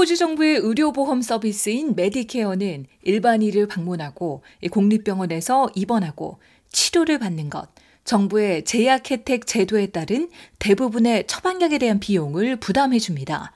[0.00, 6.38] 호주 정부의 의료보험 서비스인 메디케어는 일반의를 방문하고 공립병원에서 입원하고
[6.72, 7.68] 치료를 받는 것,
[8.06, 13.52] 정부의 제약 혜택 제도에 따른 대부분의 처방약에 대한 비용을 부담해 줍니다.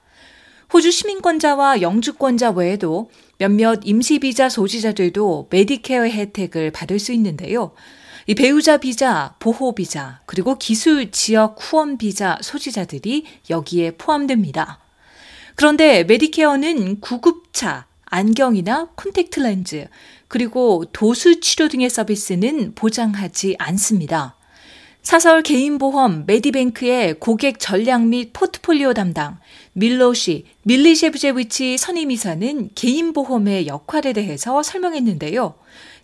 [0.74, 7.72] 호주 시민권자와 영주권자 외에도 몇몇 임시비자 소지자들도 메디케어 혜택을 받을 수 있는데요.
[8.26, 14.83] 이 배우자 비자, 보호 비자, 그리고 기술 지역 후원 비자 소지자들이 여기에 포함됩니다.
[15.54, 19.86] 그런데 메디케어는 구급차, 안경이나 콘택트 렌즈,
[20.28, 24.36] 그리고 도수 치료 등의 서비스는 보장하지 않습니다.
[25.02, 29.38] 사설 개인보험 메디뱅크의 고객 전략 및 포트폴리오 담당
[29.74, 35.56] 밀로시 밀리셰브제위치 선임이사는 개인보험의 역할에 대해서 설명했는데요.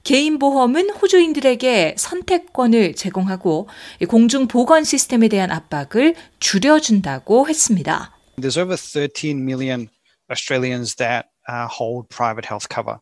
[0.04, 3.68] 개인보험은 호주인들에게 선택권을 제공하고
[4.06, 8.19] 공중보건 시스템에 대한 압박을 줄여준다고 했습니다.
[8.40, 9.90] There's over 13 million
[10.30, 13.00] Australians that uh, hold private health cover.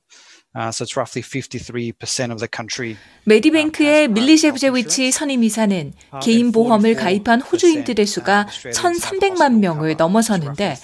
[3.25, 10.77] 메디뱅크의 밀리셰브제위치 선임이사는 개인 보험을 가입한 호주인들의 수가 1,300만 명을 넘어서는데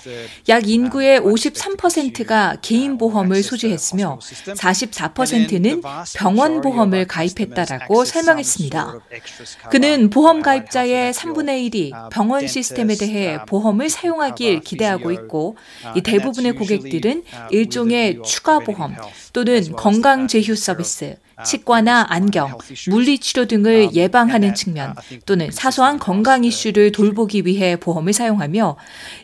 [0.51, 5.83] 약 인구의 53%가 개인 보험을 소지했으며 44%는
[6.15, 8.99] 병원 보험을 가입했다라고 설명했습니다.
[9.71, 15.57] 그는 보험 가입자의 3분의 1이 병원 시스템에 대해 보험을 사용하길 기대하고 있고
[15.97, 18.95] 이 대부분의 고객들은 일종의 추가 보험
[19.33, 24.95] 또는 건강 제휴 서비스, 치과나 안경, 물리치료 등을 예방하는 측면
[25.27, 28.77] 또는 사소한 건강 이슈를 돌보기 위해 보험을 사용하며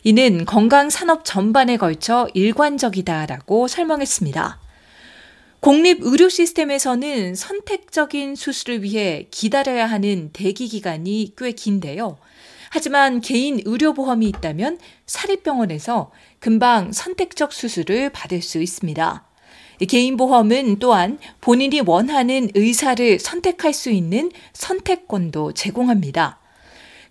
[0.04, 4.58] 이는 건강 산업 전반에 걸쳐 일관적이다라고 설명했습니다.
[5.60, 12.16] 공립 의료 시스템에서는 선택적인 수술을 위해 기다려야 하는 대기 기간이 꽤 긴데요.
[12.70, 19.29] 하지만 개인 의료보험이 있다면 사립병원에서 금방 선택적 수술을 받을 수 있습니다.
[19.86, 26.38] 개인 보험은 또한 본인이 원하는 의사를 선택할 수 있는 선택권도 제공합니다.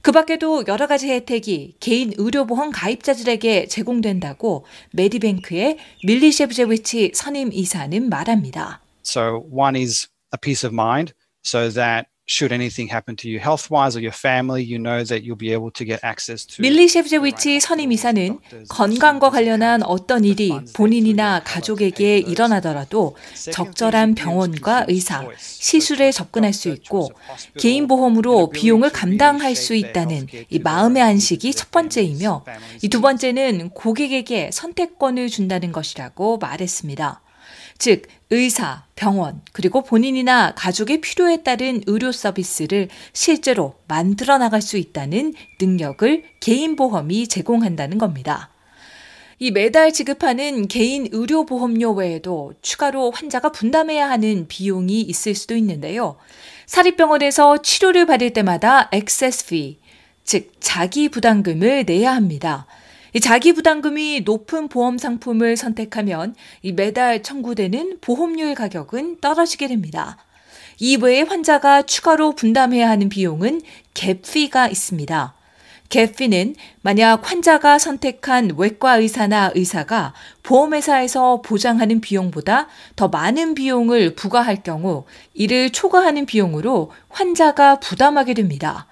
[0.01, 8.81] 그 밖에도 여러 가지 혜택이 개인 의료보험 가입자들에게 제공된다고 메디뱅크의 밀리 셰브제위치 선임 이사는 말합니다.
[9.03, 11.13] So one is a peace of mind
[11.45, 15.35] so that should anything happen to you health-wise or your family, you know that you'll
[15.35, 16.61] be able to get access to.
[16.61, 18.37] 밀리 셰프제위치 선임 이사는
[18.69, 23.15] 건강과 관련한 어떤 일이 본인이나 가족에게 일어나더라도
[23.51, 27.09] 적절한 병원과 의사, 시술에 접근할 수 있고
[27.57, 32.45] 개인 보험으로 비용을 감당할 수 있다는 이 마음의 안식이 첫 번째이며
[32.83, 37.21] 이 두 번째는 고객에게 선택권을 준다는 것이라고 말했습니다.
[37.77, 45.33] 즉, 의사, 병원, 그리고 본인이나 가족의 필요에 따른 의료 서비스를 실제로 만들어 나갈 수 있다는
[45.59, 48.49] 능력을 개인보험이 제공한다는 겁니다.
[49.41, 56.17] 이 매달 지급하는 개인 의료보험료 외에도 추가로 환자가 분담해야 하는 비용이 있을 수도 있는데요.
[56.65, 59.79] 사립병원에서 치료를 받을 때마다 액세스 피,
[60.25, 62.67] 즉 자기 부담금을 내야 합니다.
[63.21, 66.35] 자기 부담금이 높은 보험 상품을 선택하면
[66.73, 70.17] 매달 청구되는 보험료의 가격은 떨어지게 됩니다.
[70.77, 73.61] 이외에 환자가 추가로 분담해야 하는 비용은
[73.93, 75.33] 갭피가 있습니다.
[75.89, 85.05] 갭피는 만약 환자가 선택한 외과 의사나 의사가 보험회사에서 보장하는 비용보다 더 많은 비용을 부과할 경우
[85.33, 88.85] 이를 초과하는 비용으로 환자가 부담하게 됩니다.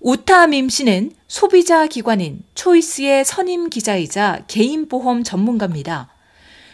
[0.00, 6.08] 우타 밈 씨는 소비자 기관인 초이스의 선임 기자이자 개인보험 전문가입니다.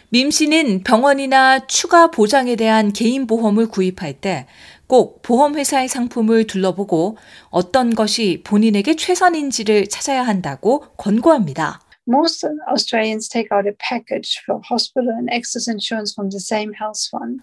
[0.09, 4.47] 밈 씨는 병원이나 추가 보장에 대한 개인보험을 구입할 때
[4.87, 7.17] 꼭 보험회사의 상품을 둘러보고
[7.49, 11.81] 어떤 것이 본인에게 최선인지를 찾아야 한다고 권고합니다.
[12.07, 17.01] Most Australians take out a package for hospital and excess insurance from the same health
[17.09, 17.41] fund.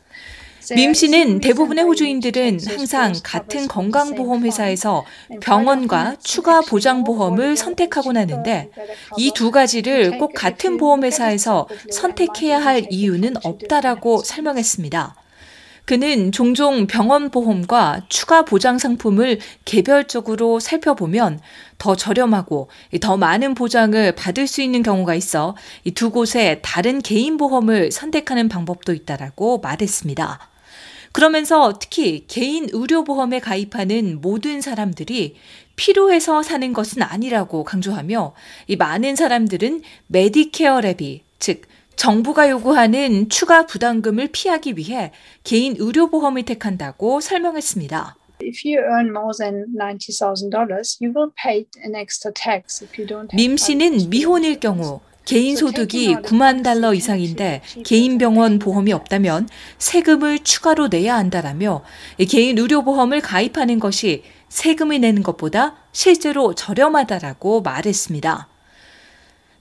[0.77, 5.05] 밈 씨는 대부분의 호주인들은 항상 같은 건강보험회사에서
[5.41, 8.71] 병원과 추가 보장보험을 선택하곤 하는데
[9.19, 15.17] 이 두 가지를 꼭 같은 보험회사에서 선택해야 할 이유는 없다라고 설명했습니다.
[15.85, 21.41] 그는 종종 병원 보험과 추가 보장 상품을 개별적으로 살펴보면
[21.79, 22.69] 더 저렴하고
[23.01, 28.49] 더 많은 보장을 받을 수 있는 경우가 있어 이 두 곳에 다른 개인 보험을 선택하는
[28.49, 30.41] 방법도 있다라고 말했습니다.
[31.13, 35.37] 그러면서 특히 개인 의료보험에 가입하는 모든 사람들이
[35.77, 38.35] 필요해서 사는 것은 아니라고 강조하며
[38.67, 41.63] 이 많은 사람들은 메디케어 levy 즉
[41.97, 45.13] 정부가 요구하는 추가 부담금을 피하기 위해
[45.45, 48.17] 개인 의료보험을 택한다고 설명했습니다.
[48.43, 53.33] If you earn more than $90,000, you will pay an extra tax if you don't
[53.33, 59.49] have 민 씨는 미혼일 경우 개인 소득이 9만 달러 이상인데 개인 병원 보험이 없다면
[59.79, 61.85] 세금을 추가로 내야 한다라며
[62.29, 68.49] 개인 의료보험을 가입하는 것이 세금을 내는 것보다 실제로 저렴하다라고 말했습니다.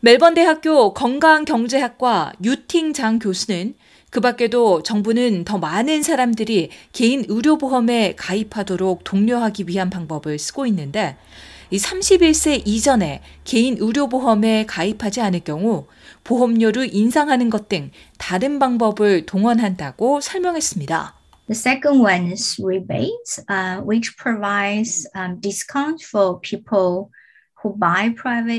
[0.04, 3.76] 멜번 대학교 건강경제학과 유팅 장 교수는
[4.10, 11.18] 그 밖에도 정부는 더 많은 사람들이 개인 의료보험에 가입하도록 독려하기 위한 방법을 쓰고 있는데
[11.70, 15.86] 이 31세 이전에 개인 의료보험에 가입하지 않을 경우
[16.24, 21.14] 보험료를 인상하는 것 등 다른 방법을 동원한다고 설명했습니다.
[21.48, 27.12] The second one is rebates, uh, which provides um, discount for people.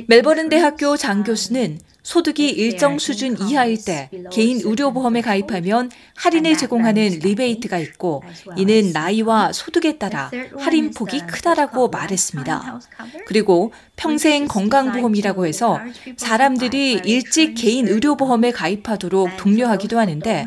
[0.08, 7.78] 멜버른 대학교 장 교수는 소득이 일정 수준 이하일 때 개인 의료보험에 가입하면 할인을 제공하는 리베이트가
[7.78, 8.24] 있고
[8.56, 10.28] 이는 나이와 소득에 따라
[10.58, 12.80] 할인폭이 크다라고 말했습니다.
[13.26, 15.78] 그리고 평생 건강보험이라고 해서
[16.16, 20.46] 사람들이 일찍 개인 의료보험에 가입하도록 독려하기도 하는데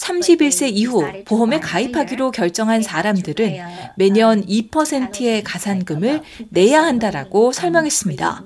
[0.00, 3.58] 31세 이후 보험에 가입하기로 결정한 사람들은
[3.96, 8.42] 매년 2%의 가산금을 내야 한다라고 설명했습니다.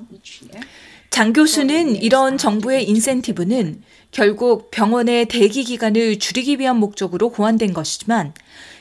[1.10, 8.34] 장 교수는 이런 정부의 인센티브는 결국 병원의 대기 기간을 줄이기 위한 목적으로 고안된 것이지만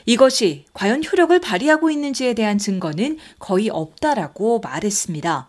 [0.04, 5.48] 이것이 과연 효력을 발휘하고 있는지에 대한 증거는 거의 없다라고 말했습니다.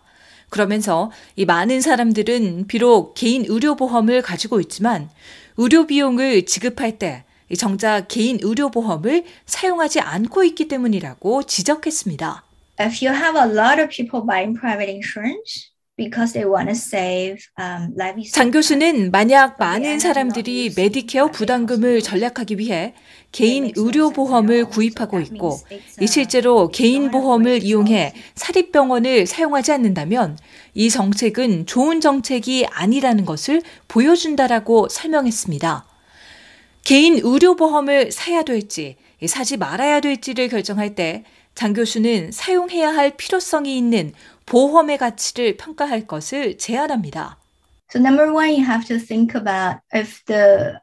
[0.50, 5.10] 그러면서 이 많은 사람들은 비록 개인 의료보험을 가지고 있지만
[5.58, 7.24] 의료 비용을 지급할 때
[7.58, 12.44] 정작 개인 의료보험을 사용하지 않고 있기 때문이라고 지적했습니다.
[12.80, 15.75] If you have a lot of people buying private insurance, Um,
[18.34, 22.94] 장 교수는 만약 많은 사람들이 메디케어 부담금을 절약하기 위해
[23.32, 25.58] 개인 의료보험을 구입하고 있고
[26.06, 30.38] 실제로 개인 보험을 이용해 사립병원을 사용하지 않는다면
[30.74, 35.86] 이 정책은 좋은 정책이 아니라는 것을 보여준다라고 설명했습니다.
[36.84, 41.24] 개인 의료보험을 사야 될지 사지 말아야 될지를 결정할 때
[41.56, 44.12] 장 교수는 사용해야 할 필요성이 있는
[44.46, 47.38] 보험의 가치를 평가할 것을 제안합니다.
[47.92, 50.80] So number one, you have to think about if the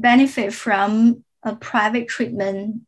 [0.00, 2.80] benefit from a private treatment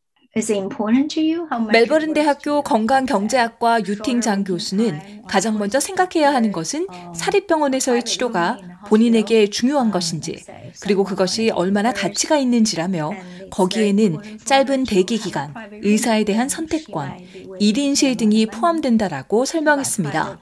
[1.71, 6.85] 멜버른 대학교 건강경제학과 유팅 장 교수는 가장 먼저 생각해야 하는 것은
[7.15, 10.45] 사립병원에서의 치료가 본인에게 중요한 것인지,
[10.81, 13.13] 그리고 그것이 얼마나 가치가 있는지라며
[13.49, 15.53] 거기에는 짧은 대기 기간,
[15.83, 17.17] 의사에 대한 선택권,
[17.59, 20.39] 1인실 등이 포함된다라고 설명했습니다.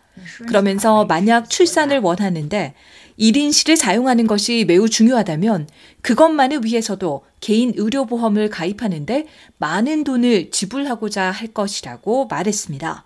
[0.48, 2.74] 그러면서 만약 출산을 원하는데
[3.20, 5.70] 1인실을 사용하는 것이 매우 중요하다면
[6.02, 13.06] 그것만을 위해서도 개인 의료보험을 가입하는데 많은 돈을 지불하고자 할 것이라고 말했습니다.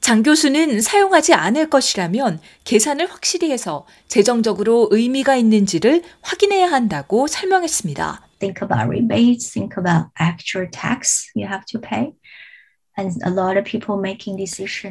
[0.00, 8.25] 장 교수는 사용하지 않을 것이라면 계산을 확실히 해서 재정적으로 의미가 있는지를 확인해야 한다고 설명했습니다.
[8.38, 12.12] Think about rebates, think about actual tax you have to pay.